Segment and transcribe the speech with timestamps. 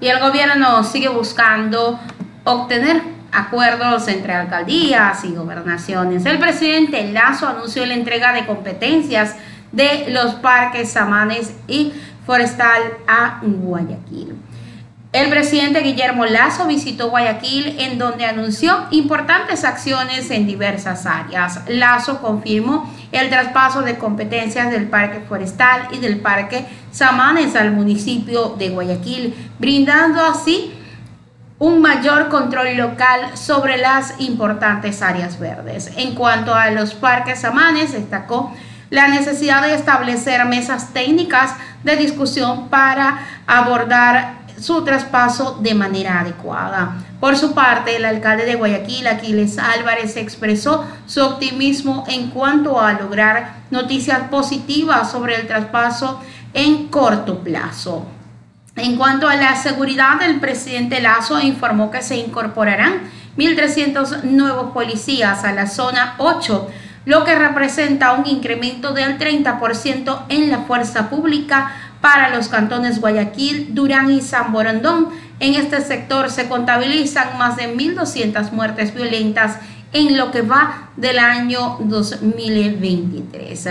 [0.00, 2.00] Y el gobierno sigue buscando
[2.44, 3.02] obtener
[3.32, 6.24] acuerdos entre alcaldías y gobernaciones.
[6.26, 9.36] El presidente Lazo anunció la entrega de competencias
[9.72, 11.92] de los parques Samanes y
[12.26, 14.29] Forestal a Guayaquil.
[15.12, 21.62] El presidente Guillermo Lazo visitó Guayaquil en donde anunció importantes acciones en diversas áreas.
[21.66, 28.50] Lazo confirmó el traspaso de competencias del Parque Forestal y del Parque Samanes al municipio
[28.50, 30.74] de Guayaquil, brindando así
[31.58, 35.90] un mayor control local sobre las importantes áreas verdes.
[35.96, 38.54] En cuanto a los parques Samanes, destacó
[38.90, 46.96] la necesidad de establecer mesas técnicas de discusión para abordar su traspaso de manera adecuada.
[47.18, 52.92] Por su parte, el alcalde de Guayaquil, Aquiles Álvarez, expresó su optimismo en cuanto a
[52.92, 56.20] lograr noticias positivas sobre el traspaso
[56.54, 58.06] en corto plazo.
[58.76, 63.02] En cuanto a la seguridad, el presidente Lazo informó que se incorporarán
[63.36, 66.70] 1.300 nuevos policías a la zona 8
[67.06, 73.74] lo que representa un incremento del 30% en la fuerza pública para los cantones Guayaquil,
[73.74, 75.08] Durán y San Borondón.
[75.38, 79.58] En este sector se contabilizan más de 1.200 muertes violentas
[79.92, 83.68] en lo que va del año 2023.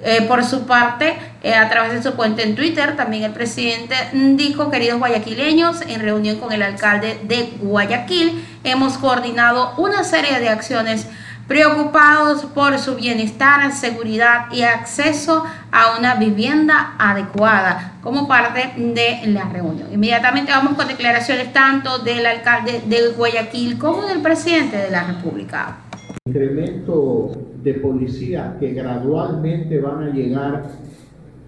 [0.00, 3.96] Eh, por su parte, eh, a través de su cuenta en Twitter, también el presidente
[4.12, 10.50] dijo, queridos guayaquileños, en reunión con el alcalde de Guayaquil, hemos coordinado una serie de
[10.50, 11.08] acciones
[11.48, 19.48] preocupados por su bienestar, seguridad y acceso a una vivienda adecuada como parte de la
[19.48, 19.88] reunión.
[19.90, 25.78] Inmediatamente vamos con declaraciones tanto del alcalde de Guayaquil como del presidente de la República.
[26.26, 27.32] Incremento
[27.62, 30.64] de policías que gradualmente van a llegar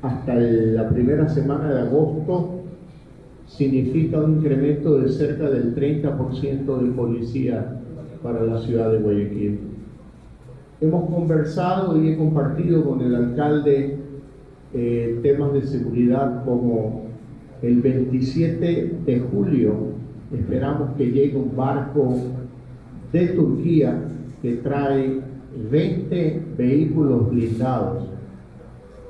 [0.00, 2.62] hasta la primera semana de agosto
[3.46, 7.76] significa un incremento de cerca del 30% de policía
[8.22, 9.69] para la ciudad de Guayaquil.
[10.80, 13.98] Hemos conversado y he compartido con el alcalde
[14.72, 17.02] eh, temas de seguridad como
[17.60, 19.74] el 27 de julio
[20.32, 22.14] esperamos que llegue un barco
[23.12, 24.00] de Turquía
[24.40, 25.20] que trae
[25.70, 28.04] 20 vehículos blindados.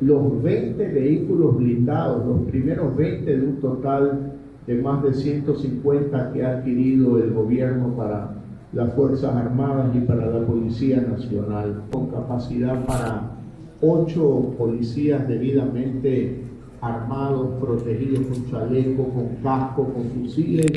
[0.00, 4.32] Los 20 vehículos blindados, los primeros 20 de un total
[4.66, 8.34] de más de 150 que ha adquirido el gobierno para
[8.72, 13.32] las Fuerzas Armadas y para la Policía Nacional, con capacidad para
[13.80, 16.44] ocho policías debidamente
[16.80, 20.72] armados, protegidos con chaleco, con casco, con fusiles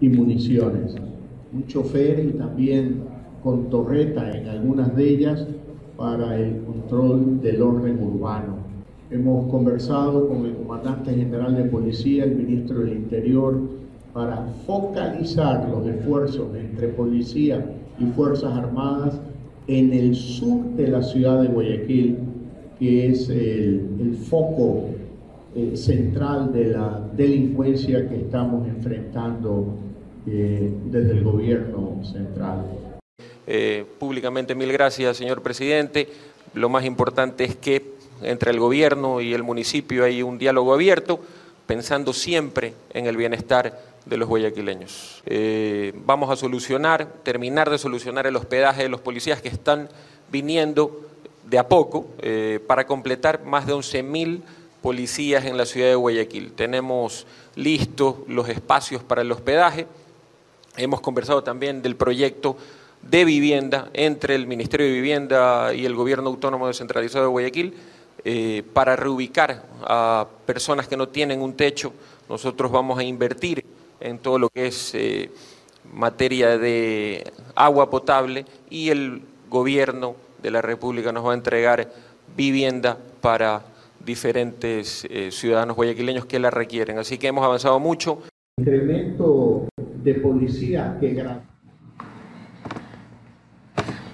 [0.00, 0.96] y municiones.
[1.52, 3.04] Un chofer y también
[3.42, 5.46] con torreta en algunas de ellas
[5.96, 8.56] para el control del orden urbano.
[9.10, 13.56] Hemos conversado con el comandante general de policía, el ministro del Interior,
[14.16, 17.62] para focalizar los esfuerzos entre policía
[17.98, 19.20] y Fuerzas Armadas
[19.66, 22.16] en el sur de la ciudad de Guayaquil,
[22.78, 24.86] que es el, foco
[25.54, 29.74] eh, central de la delincuencia que estamos enfrentando
[30.26, 32.64] eh, desde el gobierno central.
[33.46, 36.08] Eh, públicamente mil gracias, señor presidente.
[36.54, 37.82] Lo más importante es que
[38.22, 41.20] entre el gobierno y el municipio hay un diálogo abierto,
[41.66, 45.22] pensando siempre en el bienestar de los guayaquileños.
[45.26, 49.88] Eh, vamos a solucionar, terminar de solucionar el hospedaje de los policías que están
[50.30, 51.02] viniendo
[51.44, 54.40] de a poco eh, para completar más de 11.000
[54.80, 56.52] policías en la ciudad de Guayaquil.
[56.52, 59.86] Tenemos listos los espacios para el hospedaje.
[60.76, 62.56] Hemos conversado también del proyecto
[63.02, 67.74] de vivienda entre el Ministerio de Vivienda y el Gobierno Autónomo Descentralizado de Guayaquil
[68.24, 71.92] eh, para reubicar a personas que no tienen un techo.
[72.28, 73.64] Nosotros vamos a invertir
[74.00, 75.30] en todo lo que es eh,
[75.92, 81.88] materia de agua potable y el gobierno de la República nos va a entregar
[82.36, 83.62] vivienda para
[84.04, 86.98] diferentes eh, ciudadanos guayaquileños que la requieren.
[86.98, 88.22] Así que hemos avanzado mucho.
[88.58, 91.24] Incremento de policía que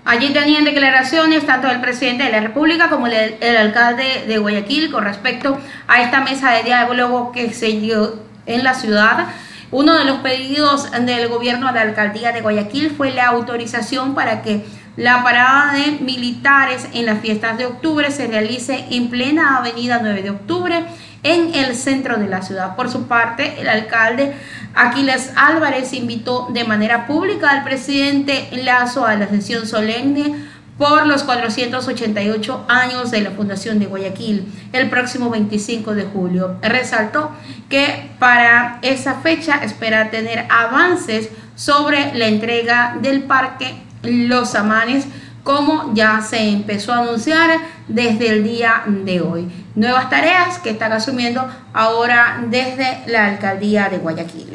[0.05, 4.91] Allí tenían declaraciones tanto del presidente de la República como el, el, alcalde de Guayaquil
[4.91, 8.15] con respecto a esta mesa de diálogo que se dio
[8.47, 9.29] en la ciudad
[9.73, 14.43] uno de los pedidos del gobierno de la alcaldía de Guayaquil fue la autorización para
[14.43, 14.65] que
[14.97, 20.23] la parada de militares en las fiestas de octubre se realice en plena avenida 9
[20.23, 20.85] de octubre
[21.23, 22.77] en el centro de la ciudad.
[22.77, 24.35] Por su parte, el alcalde
[24.75, 30.35] Aquiles Álvarez invitó de manera pública al presidente Lazo a la sesión solemne
[30.79, 36.57] por los 488 años de la Fundación de Guayaquil el próximo 25 de julio.
[36.63, 37.31] Resaltó
[37.69, 45.07] que para esa fecha espera tener avances sobre la entrega del parque Los Amanes
[45.45, 47.51] como ya se empezó a anunciar
[47.89, 49.51] desde el día de hoy.
[49.75, 54.52] Nuevas tareas que están asumiendo ahora desde la alcaldía de Guayaquil.